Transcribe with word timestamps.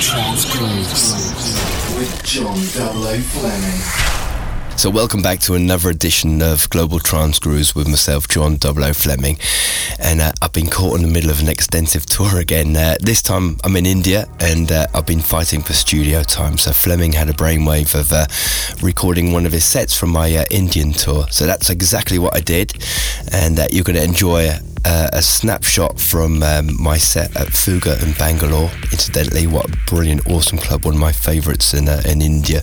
Trance 0.00 0.50
Grooves 0.50 1.12
with 1.98 2.22
John 2.24 2.58
Double 2.74 3.20
Fleming. 3.20 4.78
So, 4.78 4.90
welcome 4.90 5.22
back 5.22 5.38
to 5.40 5.54
another 5.54 5.90
edition 5.90 6.40
of 6.40 6.68
Global 6.70 6.98
Trance 6.98 7.38
Grooves 7.38 7.74
with 7.74 7.86
myself, 7.88 8.26
John 8.26 8.56
Double 8.56 8.92
Fleming. 8.94 9.38
And 9.98 10.20
uh, 10.20 10.32
I've 10.40 10.52
been 10.52 10.68
caught 10.68 10.96
in 10.96 11.02
the 11.02 11.12
middle 11.12 11.30
of 11.30 11.40
an 11.40 11.48
extensive 11.48 12.06
tour 12.06 12.40
again. 12.40 12.76
Uh, 12.76 12.96
this 13.00 13.22
time 13.22 13.58
I'm 13.64 13.76
in 13.76 13.86
India 13.86 14.28
and 14.40 14.72
uh, 14.72 14.86
I've 14.94 15.06
been 15.06 15.20
fighting 15.20 15.62
for 15.62 15.72
studio 15.74 16.22
time. 16.22 16.58
So, 16.58 16.72
Fleming 16.72 17.12
had 17.12 17.28
a 17.28 17.34
brainwave 17.34 17.94
of 17.94 18.12
uh, 18.12 18.26
recording 18.84 19.32
one 19.32 19.46
of 19.46 19.52
his 19.52 19.64
sets 19.64 19.96
from 19.96 20.10
my 20.10 20.34
uh, 20.34 20.44
Indian 20.50 20.92
tour. 20.92 21.26
So, 21.30 21.46
that's 21.46 21.70
exactly 21.70 22.18
what 22.18 22.34
I 22.34 22.40
did. 22.40 22.72
And 23.30 23.58
uh, 23.58 23.68
you're 23.70 23.84
going 23.84 23.96
to 23.96 24.04
enjoy 24.04 24.58
uh, 24.84 25.08
a 25.12 25.22
snapshot 25.22 25.98
from 26.00 26.42
um, 26.42 26.80
my 26.80 26.98
set 26.98 27.34
at 27.36 27.48
Fuga 27.48 28.02
in 28.04 28.12
Bangalore. 28.12 28.70
Incidentally, 28.90 29.46
what 29.46 29.68
a 29.68 29.76
brilliant, 29.86 30.26
awesome 30.26 30.58
club, 30.58 30.84
one 30.84 30.94
of 30.94 31.00
my 31.00 31.12
favourites 31.12 31.74
in, 31.74 31.88
uh, 31.88 32.02
in 32.06 32.22
India. 32.22 32.62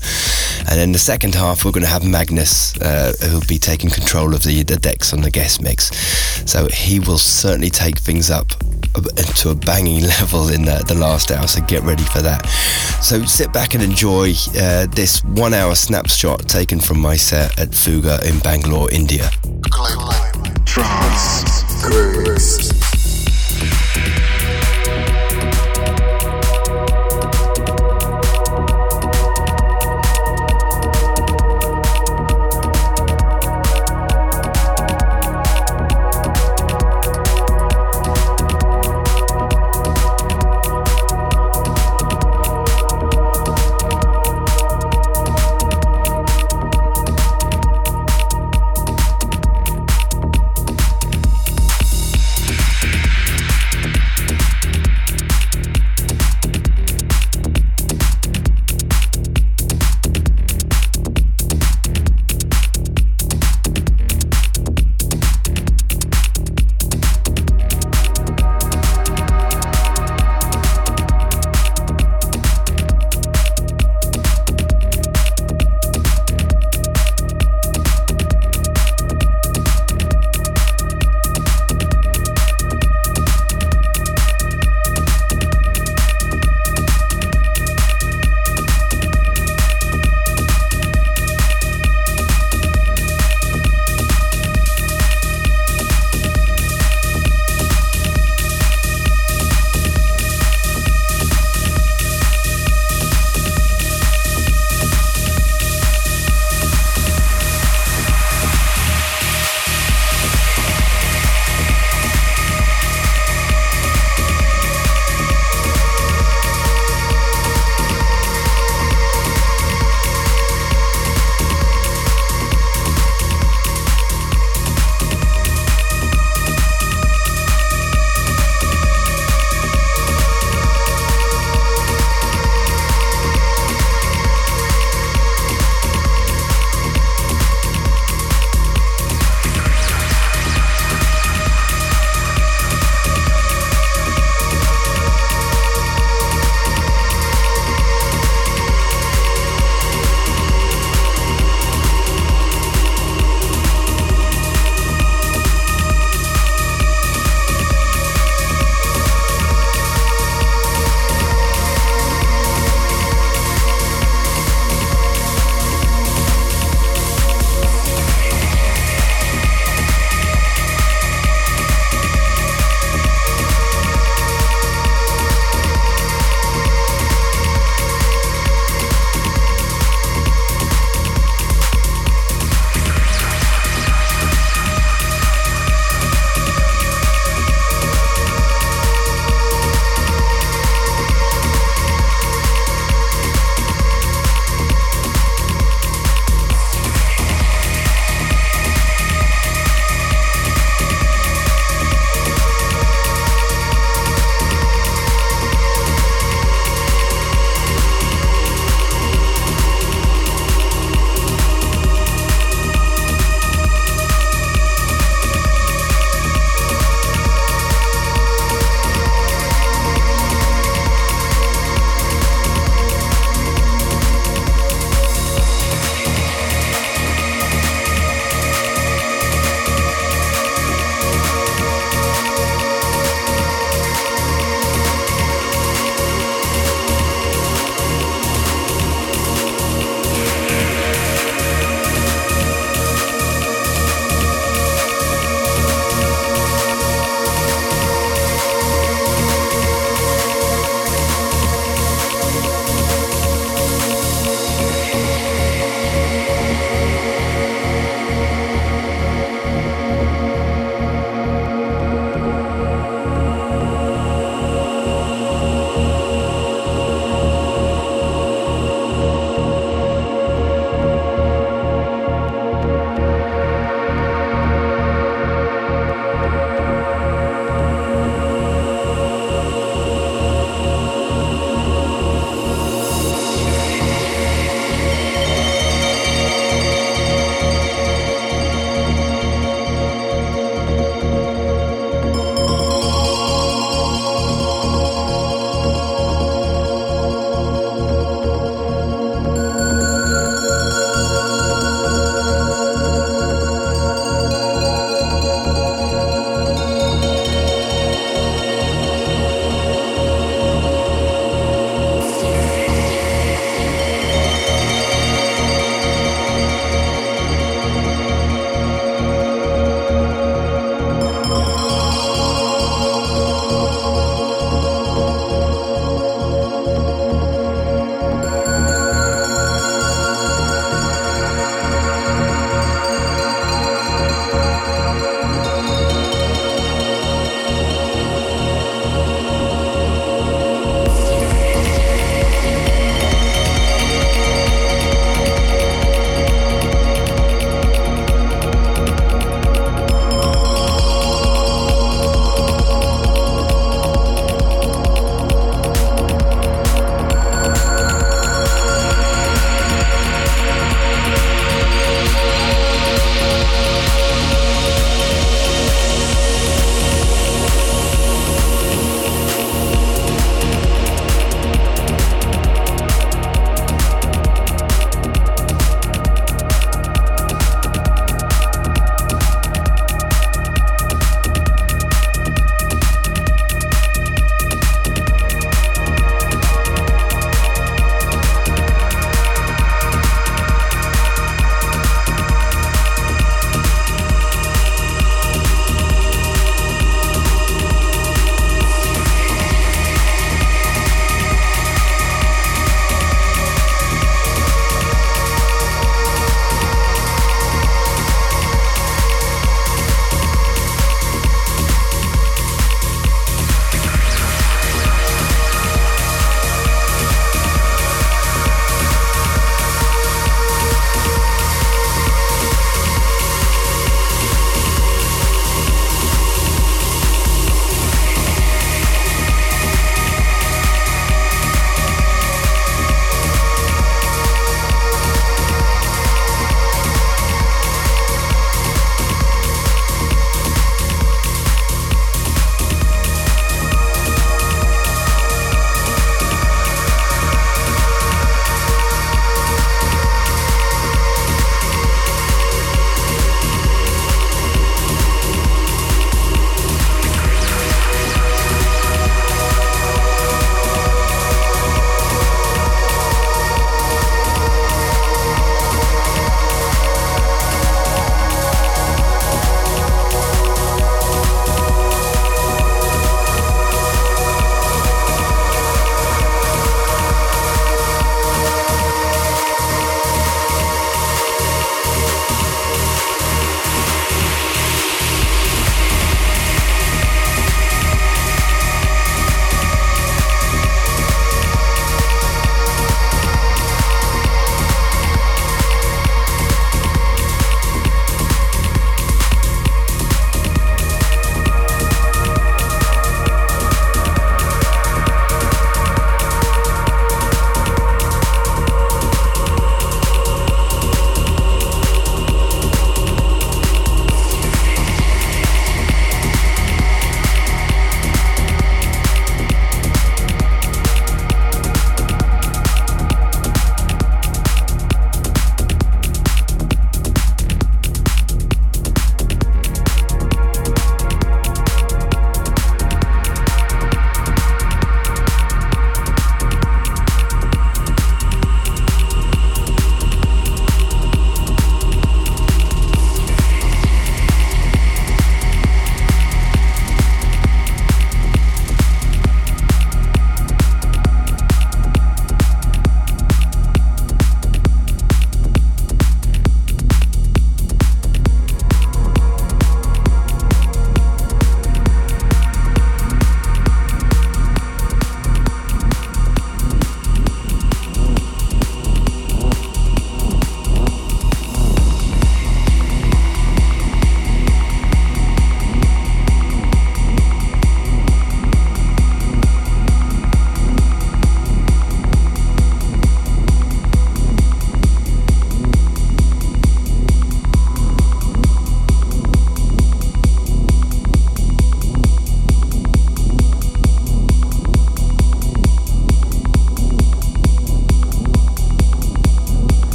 And 0.59 0.79
then 0.79 0.91
the 0.91 0.99
second 0.99 1.35
half, 1.35 1.63
we're 1.63 1.71
going 1.71 1.83
to 1.83 1.89
have 1.89 2.05
Magnus, 2.05 2.79
uh, 2.81 3.13
who'll 3.29 3.41
be 3.47 3.57
taking 3.57 3.89
control 3.89 4.33
of 4.33 4.43
the, 4.43 4.63
the 4.63 4.77
decks 4.77 5.13
on 5.13 5.21
the 5.21 5.31
guest 5.31 5.61
mix. 5.61 5.95
So 6.49 6.67
he 6.67 6.99
will 6.99 7.17
certainly 7.17 7.69
take 7.69 7.97
things 7.99 8.29
up 8.29 8.47
to 9.37 9.49
a 9.49 9.55
banging 9.55 10.01
level 10.19 10.49
in 10.49 10.65
the, 10.65 10.83
the 10.87 10.95
last 10.95 11.31
hour, 11.31 11.47
so 11.47 11.61
get 11.61 11.83
ready 11.83 12.03
for 12.03 12.21
that. 12.21 12.45
So 13.01 13.23
sit 13.25 13.53
back 13.53 13.73
and 13.73 13.83
enjoy 13.83 14.33
uh, 14.57 14.87
this 14.87 15.23
one 15.23 15.53
hour 15.53 15.75
snapshot 15.75 16.47
taken 16.47 16.79
from 16.79 16.99
my 16.99 17.15
set 17.15 17.57
at 17.59 17.73
Fuga 17.73 18.19
in 18.27 18.39
Bangalore, 18.39 18.91
India. 18.91 19.29
Trance 20.65 21.68
Grooves. 21.81 22.73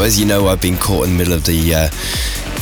So 0.00 0.06
as 0.06 0.18
you 0.18 0.24
know, 0.24 0.48
I've 0.48 0.62
been 0.62 0.78
caught 0.78 1.04
in 1.04 1.12
the 1.12 1.18
middle 1.18 1.34
of 1.34 1.44
the 1.44 1.74
uh, 1.74 1.90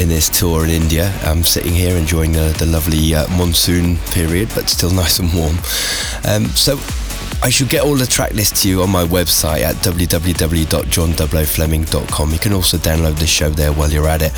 in 0.02 0.08
this 0.08 0.28
tour 0.28 0.64
in 0.64 0.70
India. 0.70 1.16
I'm 1.22 1.44
sitting 1.44 1.72
here 1.72 1.96
enjoying 1.96 2.32
the, 2.32 2.52
the 2.58 2.66
lovely 2.66 3.14
uh, 3.14 3.28
monsoon 3.28 3.96
period, 4.10 4.48
but 4.56 4.68
still 4.68 4.90
nice 5.02 5.20
and 5.20 5.32
warm. 5.32 5.56
Um, 6.24 6.46
so 6.46 6.80
I 7.40 7.48
should 7.48 7.68
get 7.68 7.84
all 7.84 7.94
the 7.94 8.06
track 8.06 8.32
list 8.32 8.56
to 8.62 8.68
you 8.68 8.82
on 8.82 8.90
my 8.90 9.04
website 9.04 9.60
at 9.60 9.76
www.johnfleming.com. 9.76 12.32
You 12.32 12.38
can 12.40 12.52
also 12.52 12.76
download 12.76 13.20
the 13.20 13.26
show 13.28 13.50
there 13.50 13.72
while 13.72 13.88
you're 13.88 14.08
at 14.08 14.22
it. 14.22 14.32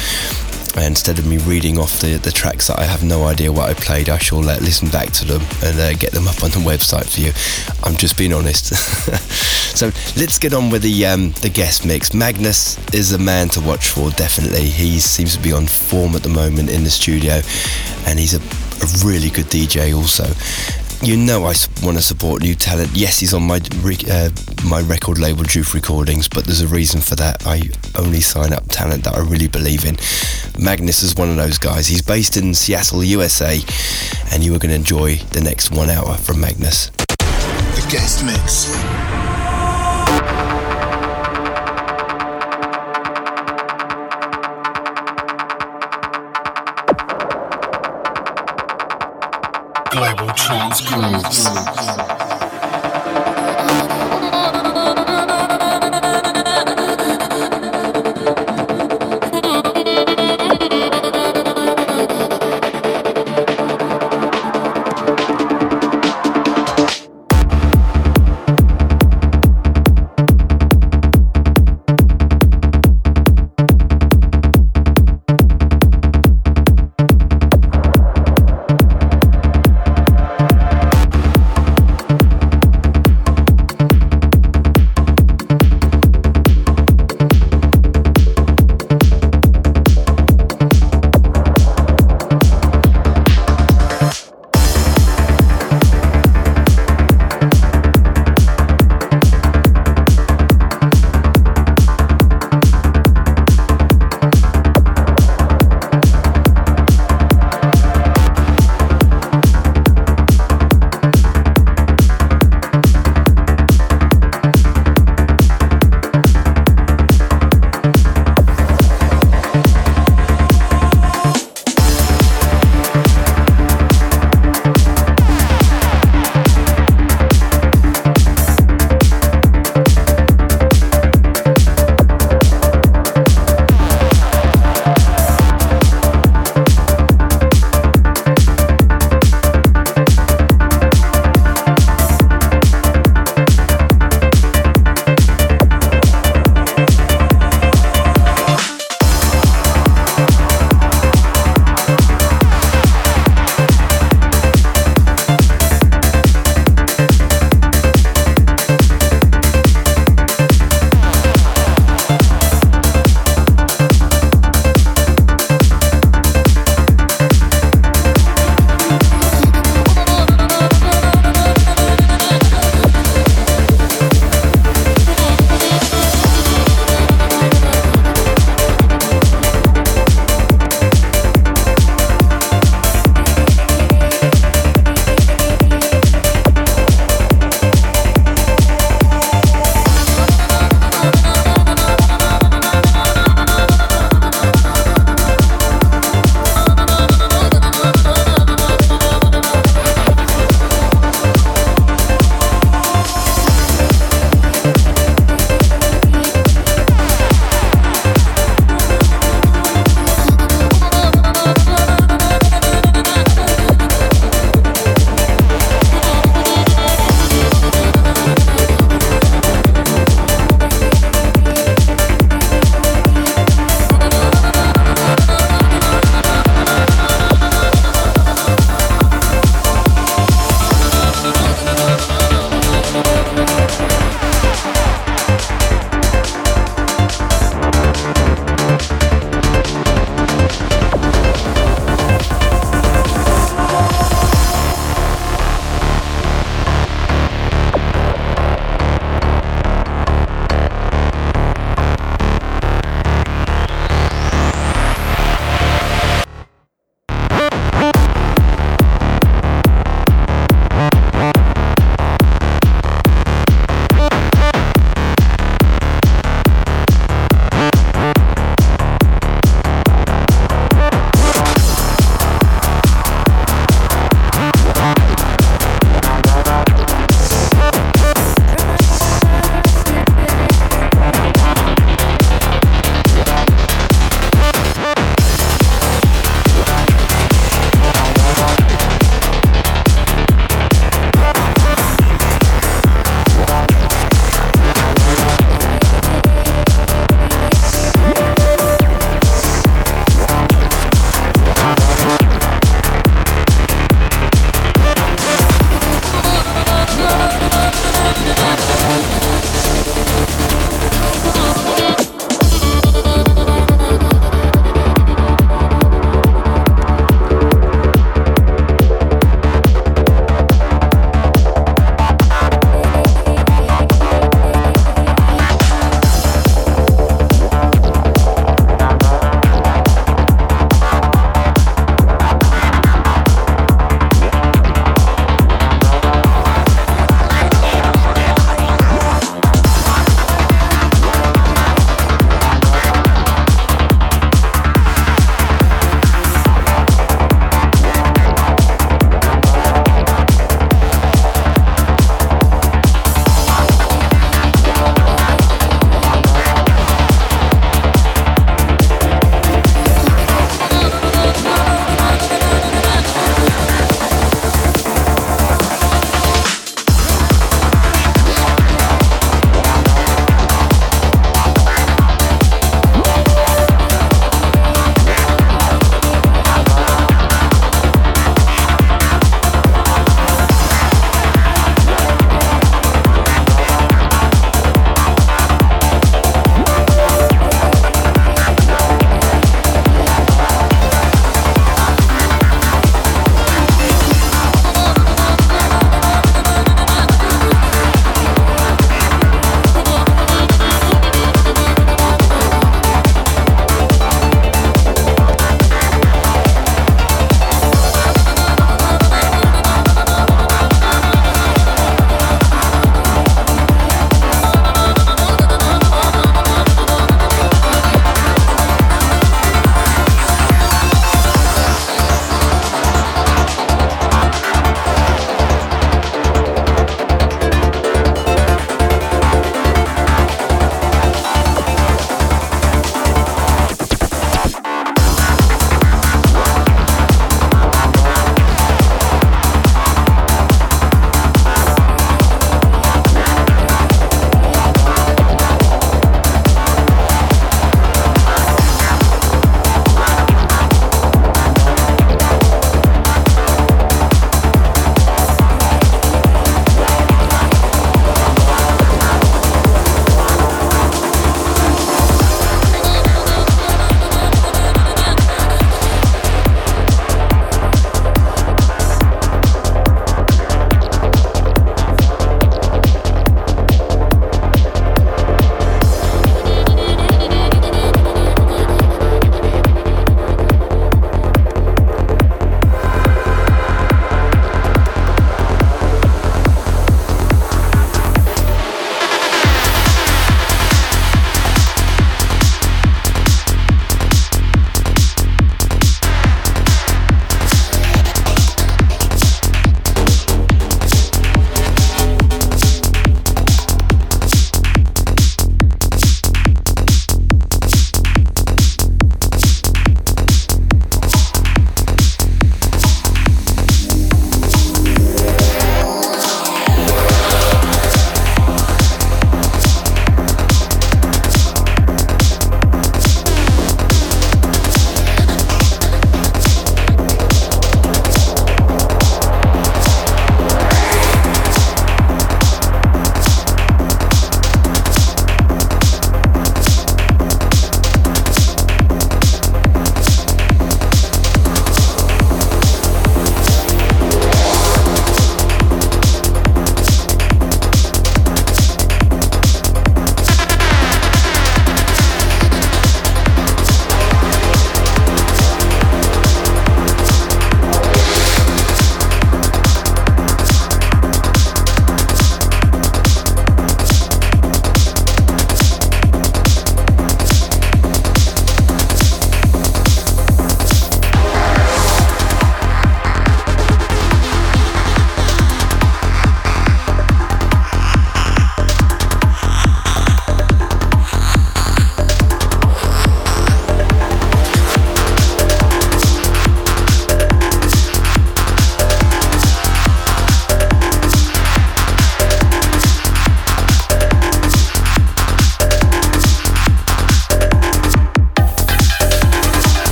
And 0.77 0.87
instead 0.87 1.19
of 1.19 1.27
me 1.27 1.39
reading 1.39 1.79
off 1.79 2.01
the, 2.01 2.17
the 2.17 2.31
tracks 2.31 2.69
that 2.69 2.79
I 2.79 2.85
have 2.85 3.03
no 3.03 3.25
idea 3.25 3.53
what 3.53 3.69
I 3.69 3.75
played, 3.75 4.09
I 4.09 4.19
shall 4.19 4.39
uh, 4.49 4.59
listen 4.61 4.89
back 4.89 5.11
to 5.13 5.25
them 5.25 5.43
and 5.63 5.79
uh, 5.79 5.95
get 5.95 6.13
them 6.13 6.29
up 6.29 6.43
on 6.45 6.51
the 6.51 6.59
website 6.71 7.13
for 7.13 7.21
you. 7.21 7.33
I'm 7.83 7.97
just 7.97 8.17
being 8.17 8.33
honest. 8.33 8.67
so 9.77 9.87
let's 10.17 10.39
get 10.39 10.55
on 10.55 10.71
with 10.71 10.83
the 10.83 11.07
um, 11.07 11.33
the 11.43 11.51
guest 11.51 11.85
mix. 11.85 12.15
Magnus 12.15 12.79
is 12.95 13.13
a 13.13 13.19
man 13.19 13.49
to 13.51 13.61
watch 13.61 13.89
for, 13.89 14.11
definitely. 14.11 14.69
He 14.69 15.01
seems 15.01 15.37
to 15.37 15.43
be 15.43 15.53
on 15.53 15.67
form 15.67 16.15
at 16.15 16.23
the 16.23 16.29
moment 16.29 16.71
in 16.71 16.85
the 16.85 16.91
studio, 16.91 17.41
and 18.07 18.19
he's 18.19 18.35
a, 18.35 18.41
a 18.41 19.07
really 19.07 19.31
good 19.31 19.47
DJ 19.47 19.95
also 19.97 20.25
you 21.03 21.17
know 21.17 21.45
I 21.45 21.55
want 21.83 21.97
to 21.97 22.03
support 22.03 22.43
new 22.43 22.55
talent. 22.55 22.91
Yes, 22.93 23.19
he's 23.19 23.33
on 23.33 23.43
my 23.43 23.61
uh, 24.11 24.31
my 24.69 24.81
record 24.83 25.19
label, 25.19 25.45
JOOF 25.45 25.75
Recordings, 25.75 26.29
but 26.29 26.45
there's 26.45 26.61
a 26.61 26.69
reason 26.69 27.01
for 27.01 27.17
that. 27.17 27.47
I 27.47 27.71
only 27.99 28.21
sign 28.21 28.53
up 28.53 28.65
talent 28.69 29.05
that 29.05 29.15
I 29.15 29.21
really 29.21 29.49
believe 29.49 29.85
in. 29.85 29.97
Magnus 30.63 31.03
is 31.03 31.15
one 31.15 31.31
of 31.31 31.37
those 31.37 31.59
guys. 31.59 31.87
He's 31.87 32.03
based 32.03 32.37
in 32.37 32.55
Seattle, 32.55 33.03
USA, 33.03 33.59
and 34.33 34.45
you 34.45 34.55
are 34.55 34.59
going 34.59 34.71
to 34.71 34.77
enjoy 34.77 35.17
the 35.17 35.41
next 35.41 35.71
one 35.71 35.91
hour 35.91 36.15
from 36.17 36.41
Magnus. 36.41 36.91
The 36.91 37.87
guest 37.91 38.25
mix. 38.25 39.10
Global 50.01 50.33
Trance 50.33 50.81
Grooves. 50.81 52.10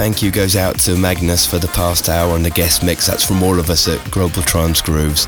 Thank 0.00 0.22
you 0.22 0.30
goes 0.30 0.56
out 0.56 0.78
to 0.78 0.96
Magnus 0.96 1.46
for 1.46 1.58
the 1.58 1.68
past 1.68 2.08
hour 2.08 2.32
on 2.32 2.42
the 2.42 2.48
guest 2.48 2.82
mix. 2.82 3.06
That's 3.06 3.22
from 3.22 3.42
all 3.42 3.58
of 3.58 3.68
us 3.68 3.86
at 3.86 4.02
Global 4.10 4.40
Trance 4.40 4.80
Grooves. 4.80 5.26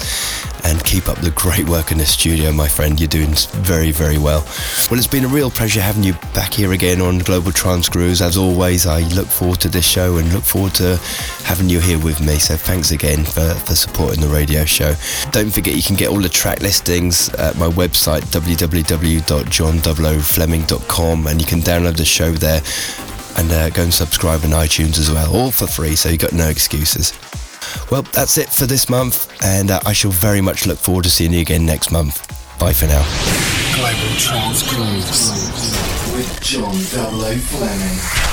And 0.64 0.82
keep 0.84 1.08
up 1.08 1.18
the 1.18 1.32
great 1.32 1.68
work 1.68 1.90
in 1.92 1.98
the 1.98 2.06
studio, 2.06 2.52
my 2.52 2.68
friend. 2.68 2.98
You're 2.98 3.08
doing 3.08 3.34
very, 3.50 3.90
very 3.90 4.16
well. 4.16 4.46
Well, 4.88 4.98
it's 4.98 5.06
been 5.08 5.24
a 5.24 5.28
real 5.28 5.50
pleasure 5.50 5.82
having 5.82 6.04
you 6.04 6.14
back 6.32 6.54
here 6.54 6.72
again 6.72 7.02
on 7.02 7.18
Global 7.18 7.52
Trance 7.52 7.90
Grooves. 7.90 8.22
As 8.22 8.38
always, 8.38 8.86
I 8.86 9.00
look 9.08 9.26
forward 9.26 9.60
to 9.60 9.68
this 9.68 9.84
show 9.84 10.16
and 10.18 10.32
look 10.32 10.44
forward 10.44 10.74
to 10.76 10.96
having 11.44 11.68
you 11.68 11.80
here 11.80 11.98
with 11.98 12.20
me. 12.20 12.36
So 12.36 12.56
thanks 12.56 12.92
again 12.92 13.24
for, 13.24 13.52
for 13.54 13.74
supporting 13.74 14.20
the 14.22 14.28
radio 14.28 14.64
show. 14.64 14.94
Don't 15.32 15.50
forget 15.50 15.74
you 15.74 15.82
can 15.82 15.96
get 15.96 16.08
all 16.08 16.20
the 16.20 16.30
track 16.30 16.60
listings 16.60 17.28
at 17.34 17.58
my 17.58 17.68
website, 17.68 18.22
www.john00fleming.com, 18.30 21.26
and 21.26 21.40
you 21.40 21.46
can 21.46 21.60
download 21.60 21.96
the 21.96 22.04
show 22.04 22.30
there 22.30 22.62
and 23.36 23.50
uh, 23.50 23.70
go 23.70 23.82
and 23.82 23.92
subscribe 23.94 24.44
on 24.44 24.50
iTunes 24.50 24.98
as 24.98 25.10
well, 25.10 25.34
all 25.34 25.50
for 25.50 25.66
free, 25.66 25.94
so 25.96 26.08
you've 26.08 26.20
got 26.20 26.32
no 26.32 26.48
excuses. 26.48 27.12
Well, 27.90 28.02
that's 28.02 28.38
it 28.38 28.48
for 28.48 28.66
this 28.66 28.88
month, 28.88 29.32
and 29.42 29.70
uh, 29.70 29.80
I 29.86 29.92
shall 29.92 30.10
very 30.10 30.40
much 30.40 30.66
look 30.66 30.78
forward 30.78 31.04
to 31.04 31.10
seeing 31.10 31.32
you 31.32 31.40
again 31.40 31.64
next 31.64 31.90
month. 31.90 32.26
Bye 32.58 32.72
for 32.72 32.86
now. 32.86 33.02
Global 33.74 34.14
Trance 34.18 34.62
Grooves 34.68 36.14
with 36.14 36.40
John. 36.42 36.74
Fleming. 36.74 38.31